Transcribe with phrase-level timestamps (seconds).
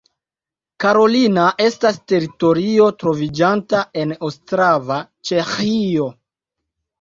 [0.83, 4.99] Karolina estas teritorio troviĝanta en Ostrava,
[5.31, 6.11] Ĉeĥio.